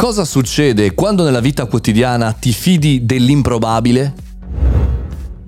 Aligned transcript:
Cosa 0.00 0.24
succede 0.24 0.94
quando 0.94 1.24
nella 1.24 1.40
vita 1.40 1.66
quotidiana 1.66 2.32
ti 2.32 2.52
fidi 2.52 3.04
dell'improbabile? 3.04 4.29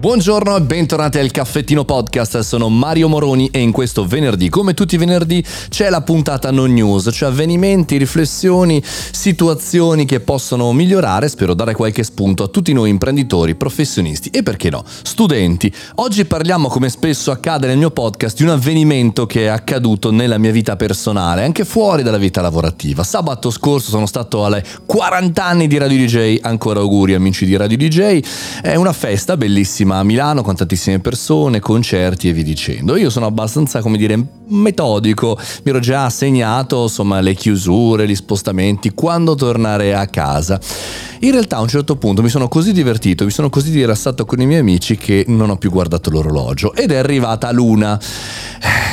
Buongiorno 0.00 0.56
e 0.56 0.62
bentornati 0.62 1.18
al 1.18 1.30
Caffettino 1.30 1.84
Podcast, 1.84 2.38
sono 2.38 2.70
Mario 2.70 3.06
Moroni 3.06 3.50
e 3.52 3.58
in 3.58 3.70
questo 3.70 4.06
venerdì, 4.06 4.48
come 4.48 4.72
tutti 4.72 4.94
i 4.94 4.98
venerdì, 4.98 5.44
c'è 5.68 5.90
la 5.90 6.00
puntata 6.00 6.50
non 6.50 6.72
news, 6.72 7.10
cioè 7.12 7.28
avvenimenti, 7.28 7.98
riflessioni, 7.98 8.82
situazioni 8.82 10.06
che 10.06 10.20
possono 10.20 10.72
migliorare, 10.72 11.28
spero 11.28 11.52
dare 11.52 11.74
qualche 11.74 12.02
spunto 12.02 12.44
a 12.44 12.48
tutti 12.48 12.72
noi 12.72 12.88
imprenditori, 12.88 13.54
professionisti 13.56 14.30
e 14.30 14.42
perché 14.42 14.70
no, 14.70 14.82
studenti. 14.86 15.70
Oggi 15.96 16.24
parliamo, 16.24 16.68
come 16.68 16.88
spesso 16.88 17.30
accade 17.30 17.66
nel 17.66 17.76
mio 17.76 17.90
podcast, 17.90 18.38
di 18.38 18.44
un 18.44 18.48
avvenimento 18.48 19.26
che 19.26 19.42
è 19.42 19.48
accaduto 19.48 20.10
nella 20.10 20.38
mia 20.38 20.50
vita 20.50 20.76
personale, 20.76 21.44
anche 21.44 21.66
fuori 21.66 22.02
dalla 22.02 22.16
vita 22.16 22.40
lavorativa. 22.40 23.02
Sabato 23.02 23.50
scorso 23.50 23.90
sono 23.90 24.06
stato 24.06 24.46
alle 24.46 24.64
40 24.86 25.44
anni 25.44 25.66
di 25.66 25.76
Radio 25.76 25.98
DJ, 25.98 26.38
ancora 26.40 26.80
auguri 26.80 27.12
amici 27.12 27.44
di 27.44 27.54
Radio 27.54 27.76
DJ, 27.76 28.22
è 28.62 28.76
una 28.76 28.94
festa 28.94 29.36
bellissima 29.36 29.88
a 29.98 30.04
Milano 30.04 30.42
con 30.42 30.54
tantissime 30.54 31.00
persone, 31.00 31.60
concerti 31.60 32.28
e 32.28 32.32
via 32.32 32.44
dicendo. 32.44 32.96
Io 32.96 33.10
sono 33.10 33.26
abbastanza, 33.26 33.80
come 33.80 33.96
dire, 33.96 34.16
metodico, 34.48 35.38
mi 35.64 35.70
ero 35.70 35.80
già 35.80 36.08
segnato 36.10 36.82
insomma 36.82 37.20
le 37.20 37.34
chiusure, 37.34 38.06
gli 38.06 38.14
spostamenti, 38.14 38.90
quando 38.90 39.34
tornare 39.34 39.94
a 39.94 40.06
casa. 40.06 40.60
In 41.20 41.32
realtà 41.32 41.56
a 41.56 41.60
un 41.60 41.68
certo 41.68 41.96
punto 41.96 42.22
mi 42.22 42.28
sono 42.28 42.48
così 42.48 42.72
divertito, 42.72 43.24
mi 43.24 43.30
sono 43.30 43.50
così 43.50 43.72
rilassato 43.72 44.24
con 44.24 44.40
i 44.40 44.46
miei 44.46 44.60
amici 44.60 44.96
che 44.96 45.24
non 45.28 45.50
ho 45.50 45.56
più 45.56 45.70
guardato 45.70 46.10
l'orologio 46.10 46.74
ed 46.74 46.92
è 46.92 46.96
arrivata 46.96 47.50
Luna. 47.52 48.00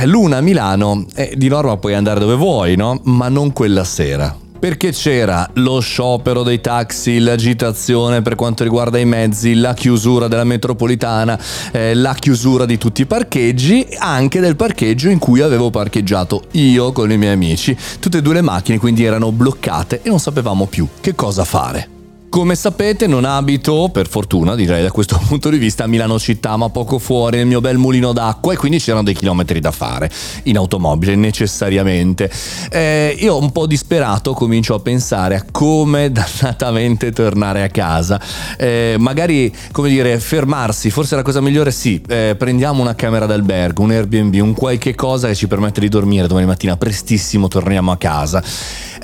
Eh, 0.00 0.06
Luna 0.06 0.36
a 0.36 0.40
Milano, 0.40 1.06
eh, 1.14 1.34
di 1.36 1.48
norma 1.48 1.76
puoi 1.76 1.94
andare 1.94 2.20
dove 2.20 2.34
vuoi, 2.34 2.76
no? 2.76 3.00
Ma 3.04 3.28
non 3.28 3.52
quella 3.52 3.84
sera 3.84 4.41
perché 4.62 4.92
c'era 4.92 5.50
lo 5.54 5.80
sciopero 5.80 6.44
dei 6.44 6.60
taxi, 6.60 7.18
l'agitazione 7.18 8.22
per 8.22 8.36
quanto 8.36 8.62
riguarda 8.62 8.96
i 8.96 9.04
mezzi, 9.04 9.54
la 9.54 9.74
chiusura 9.74 10.28
della 10.28 10.44
metropolitana, 10.44 11.36
eh, 11.72 11.94
la 11.94 12.14
chiusura 12.14 12.64
di 12.64 12.78
tutti 12.78 13.02
i 13.02 13.06
parcheggi, 13.06 13.84
anche 13.98 14.38
del 14.38 14.54
parcheggio 14.54 15.08
in 15.08 15.18
cui 15.18 15.40
avevo 15.40 15.70
parcheggiato 15.70 16.44
io 16.52 16.92
con 16.92 17.10
i 17.10 17.18
miei 17.18 17.32
amici. 17.32 17.76
Tutte 17.98 18.18
e 18.18 18.22
due 18.22 18.34
le 18.34 18.40
macchine 18.40 18.78
quindi 18.78 19.02
erano 19.02 19.32
bloccate 19.32 20.00
e 20.00 20.08
non 20.08 20.20
sapevamo 20.20 20.66
più 20.66 20.86
che 21.00 21.16
cosa 21.16 21.42
fare. 21.42 21.91
Come 22.32 22.54
sapete 22.54 23.06
non 23.06 23.26
abito, 23.26 23.90
per 23.92 24.08
fortuna 24.08 24.54
direi 24.54 24.82
da 24.82 24.90
questo 24.90 25.20
punto 25.28 25.50
di 25.50 25.58
vista, 25.58 25.84
a 25.84 25.86
Milano 25.86 26.18
città, 26.18 26.56
ma 26.56 26.70
poco 26.70 26.98
fuori 26.98 27.36
nel 27.36 27.46
mio 27.46 27.60
bel 27.60 27.76
mulino 27.76 28.14
d'acqua 28.14 28.54
e 28.54 28.56
quindi 28.56 28.78
c'erano 28.78 29.02
dei 29.02 29.12
chilometri 29.12 29.60
da 29.60 29.70
fare 29.70 30.10
in 30.44 30.56
automobile 30.56 31.14
necessariamente. 31.14 32.32
Eh, 32.70 33.14
io 33.20 33.36
un 33.36 33.52
po' 33.52 33.66
disperato 33.66 34.32
comincio 34.32 34.72
a 34.72 34.80
pensare 34.80 35.34
a 35.34 35.44
come 35.50 36.08
dannatamente 36.10 37.12
tornare 37.12 37.64
a 37.64 37.68
casa. 37.68 38.18
Eh, 38.56 38.96
magari, 38.98 39.54
come 39.70 39.90
dire, 39.90 40.18
fermarsi, 40.18 40.88
forse 40.88 41.16
la 41.16 41.22
cosa 41.22 41.42
migliore 41.42 41.70
sì, 41.70 42.00
eh, 42.08 42.34
prendiamo 42.38 42.80
una 42.80 42.94
camera 42.94 43.26
d'albergo, 43.26 43.82
un 43.82 43.90
Airbnb, 43.90 44.40
un 44.40 44.54
qualche 44.54 44.94
cosa 44.94 45.28
che 45.28 45.34
ci 45.34 45.48
permette 45.48 45.80
di 45.80 45.90
dormire 45.90 46.28
domani 46.28 46.46
mattina 46.46 46.78
prestissimo 46.78 47.46
torniamo 47.48 47.92
a 47.92 47.98
casa. 47.98 48.42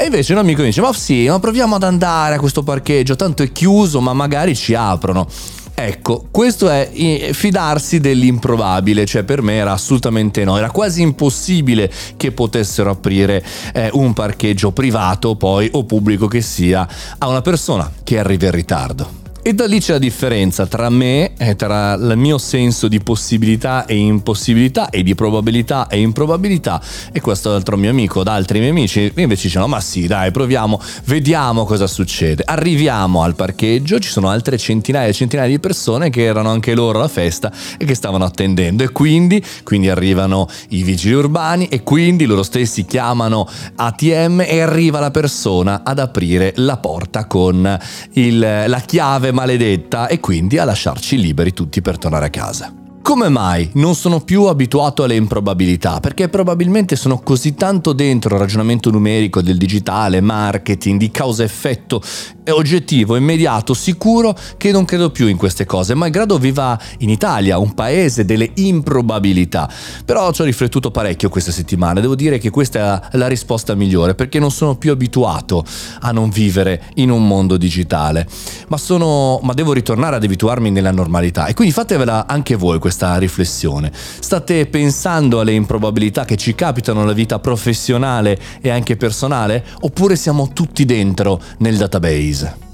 E 0.00 0.04
invece 0.04 0.32
un 0.32 0.38
amico 0.38 0.60
mi 0.60 0.68
dice, 0.68 0.80
ma 0.80 0.92
sì, 0.92 1.26
ma 1.26 1.40
proviamo 1.40 1.74
ad 1.74 1.82
andare 1.82 2.36
a 2.36 2.38
questo 2.38 2.62
parcheggio, 2.62 3.16
tanto 3.18 3.42
è 3.42 3.50
chiuso, 3.50 4.00
ma 4.00 4.12
magari 4.12 4.54
ci 4.54 4.74
aprono. 4.74 5.26
Ecco, 5.74 6.26
questo 6.30 6.68
è 6.68 6.90
fidarsi 7.32 8.00
dell'improbabile, 8.00 9.06
cioè 9.06 9.22
per 9.22 9.42
me 9.42 9.54
era 9.54 9.72
assolutamente 9.72 10.42
no, 10.44 10.56
era 10.56 10.72
quasi 10.72 11.02
impossibile 11.02 11.88
che 12.16 12.32
potessero 12.32 12.90
aprire 12.90 13.44
eh, 13.72 13.88
un 13.92 14.12
parcheggio 14.12 14.72
privato 14.72 15.36
poi 15.36 15.68
o 15.72 15.84
pubblico 15.84 16.26
che 16.26 16.40
sia 16.40 16.88
a 17.18 17.28
una 17.28 17.42
persona 17.42 17.92
che 18.02 18.18
arriva 18.18 18.46
in 18.46 18.52
ritardo. 18.52 19.17
E 19.48 19.54
da 19.54 19.64
lì 19.64 19.80
c'è 19.80 19.92
la 19.92 19.98
differenza 19.98 20.66
tra 20.66 20.90
me 20.90 21.32
e 21.38 21.56
tra 21.56 21.94
il 21.94 22.18
mio 22.18 22.36
senso 22.36 22.86
di 22.86 23.00
possibilità 23.00 23.86
e 23.86 23.96
impossibilità 23.96 24.90
e 24.90 25.02
di 25.02 25.14
probabilità 25.14 25.86
e 25.86 26.00
improbabilità 26.00 26.82
e 27.10 27.22
questo 27.22 27.54
altro 27.54 27.78
mio 27.78 27.88
amico, 27.88 28.22
da 28.22 28.34
altri 28.34 28.58
miei 28.58 28.72
amici 28.72 29.10
invece 29.16 29.48
dicono 29.48 29.66
ma 29.66 29.80
sì 29.80 30.06
dai 30.06 30.32
proviamo, 30.32 30.78
vediamo 31.06 31.64
cosa 31.64 31.86
succede. 31.86 32.42
Arriviamo 32.44 33.22
al 33.22 33.36
parcheggio, 33.36 33.98
ci 33.98 34.10
sono 34.10 34.28
altre 34.28 34.58
centinaia 34.58 35.08
e 35.08 35.14
centinaia 35.14 35.48
di 35.48 35.58
persone 35.58 36.10
che 36.10 36.24
erano 36.24 36.50
anche 36.50 36.74
loro 36.74 36.98
alla 36.98 37.08
festa 37.08 37.50
e 37.78 37.86
che 37.86 37.94
stavano 37.94 38.26
attendendo 38.26 38.84
e 38.84 38.92
quindi, 38.92 39.42
quindi 39.64 39.88
arrivano 39.88 40.46
i 40.68 40.82
vigili 40.82 41.14
urbani 41.14 41.68
e 41.68 41.82
quindi 41.84 42.26
loro 42.26 42.42
stessi 42.42 42.84
chiamano 42.84 43.48
ATM 43.76 44.42
e 44.46 44.60
arriva 44.60 45.00
la 45.00 45.10
persona 45.10 45.80
ad 45.84 46.00
aprire 46.00 46.52
la 46.56 46.76
porta 46.76 47.24
con 47.24 47.78
il, 48.12 48.38
la 48.38 48.80
chiave 48.84 49.36
maledetta 49.38 50.08
e 50.08 50.18
quindi 50.18 50.58
a 50.58 50.64
lasciarci 50.64 51.16
liberi 51.16 51.52
tutti 51.52 51.80
per 51.80 51.96
tornare 51.96 52.26
a 52.26 52.30
casa. 52.30 52.87
Come 53.08 53.30
mai 53.30 53.70
non 53.72 53.94
sono 53.94 54.20
più 54.20 54.44
abituato 54.44 55.02
alle 55.02 55.14
improbabilità? 55.14 55.98
Perché 55.98 56.28
probabilmente 56.28 56.94
sono 56.94 57.20
così 57.20 57.54
tanto 57.54 57.94
dentro 57.94 58.34
il 58.34 58.40
ragionamento 58.42 58.90
numerico 58.90 59.40
del 59.40 59.56
digitale, 59.56 60.20
marketing, 60.20 60.98
di 60.98 61.10
causa-effetto 61.10 62.02
oggettivo, 62.50 63.16
immediato, 63.16 63.72
sicuro 63.72 64.36
che 64.58 64.72
non 64.72 64.84
credo 64.84 65.10
più 65.10 65.26
in 65.26 65.38
queste 65.38 65.64
cose, 65.64 65.94
malgrado 65.94 66.36
viva 66.36 66.78
in 66.98 67.08
Italia, 67.08 67.56
un 67.56 67.72
paese 67.72 68.26
delle 68.26 68.50
improbabilità. 68.56 69.70
Però 70.04 70.30
ci 70.32 70.42
ho 70.42 70.44
riflettuto 70.44 70.90
parecchio 70.90 71.30
questa 71.30 71.50
settimana, 71.50 72.00
devo 72.00 72.14
dire 72.14 72.36
che 72.36 72.50
questa 72.50 73.08
è 73.08 73.16
la 73.16 73.26
risposta 73.26 73.74
migliore 73.74 74.14
perché 74.14 74.38
non 74.38 74.50
sono 74.50 74.76
più 74.76 74.90
abituato 74.90 75.64
a 76.00 76.12
non 76.12 76.28
vivere 76.28 76.82
in 76.96 77.10
un 77.10 77.26
mondo 77.26 77.56
digitale, 77.56 78.28
ma, 78.68 78.76
sono, 78.76 79.40
ma 79.42 79.54
devo 79.54 79.72
ritornare 79.72 80.16
ad 80.16 80.24
abituarmi 80.24 80.70
nella 80.70 80.92
normalità 80.92 81.46
e 81.46 81.54
quindi 81.54 81.72
fatevela 81.72 82.26
anche 82.26 82.54
voi 82.54 82.78
questa 82.78 82.97
riflessione. 83.16 83.90
State 83.92 84.66
pensando 84.66 85.40
alle 85.40 85.52
improbabilità 85.52 86.24
che 86.24 86.36
ci 86.36 86.54
capitano 86.54 87.00
nella 87.00 87.12
vita 87.12 87.38
professionale 87.38 88.38
e 88.60 88.70
anche 88.70 88.96
personale 88.96 89.64
oppure 89.80 90.16
siamo 90.16 90.50
tutti 90.52 90.84
dentro 90.84 91.40
nel 91.58 91.76
database? 91.76 92.67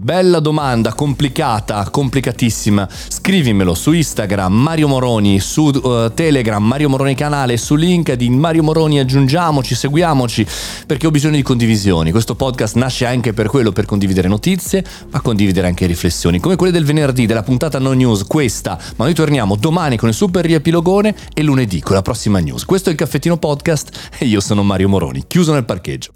Bella 0.00 0.38
domanda, 0.38 0.94
complicata, 0.94 1.90
complicatissima. 1.90 2.88
Scrivimelo 2.88 3.74
su 3.74 3.90
Instagram 3.90 4.54
Mario 4.54 4.86
Moroni, 4.86 5.40
su 5.40 5.64
uh, 5.64 6.14
Telegram 6.14 6.64
Mario 6.64 6.88
Moroni 6.88 7.16
canale, 7.16 7.56
su 7.56 7.74
LinkedIn 7.74 8.32
Mario 8.32 8.62
Moroni, 8.62 9.00
aggiungiamoci, 9.00 9.74
seguiamoci, 9.74 10.46
perché 10.86 11.08
ho 11.08 11.10
bisogno 11.10 11.34
di 11.34 11.42
condivisioni. 11.42 12.12
Questo 12.12 12.36
podcast 12.36 12.76
nasce 12.76 13.06
anche 13.06 13.32
per 13.32 13.48
quello, 13.48 13.72
per 13.72 13.86
condividere 13.86 14.28
notizie, 14.28 14.84
ma 15.10 15.20
condividere 15.20 15.66
anche 15.66 15.84
riflessioni, 15.86 16.38
come 16.38 16.54
quelle 16.54 16.72
del 16.72 16.84
venerdì, 16.84 17.26
della 17.26 17.42
puntata 17.42 17.80
no 17.80 17.92
news, 17.92 18.22
questa. 18.22 18.78
Ma 18.96 19.04
noi 19.04 19.14
torniamo 19.14 19.56
domani 19.56 19.96
con 19.96 20.08
il 20.08 20.14
super 20.14 20.44
riepilogone 20.44 21.12
e 21.34 21.42
lunedì 21.42 21.80
con 21.80 21.96
la 21.96 22.02
prossima 22.02 22.38
news. 22.38 22.64
Questo 22.64 22.88
è 22.88 22.92
il 22.92 22.98
caffettino 22.98 23.36
podcast 23.36 24.12
e 24.16 24.26
io 24.26 24.40
sono 24.40 24.62
Mario 24.62 24.88
Moroni, 24.88 25.24
chiuso 25.26 25.52
nel 25.52 25.64
parcheggio. 25.64 26.12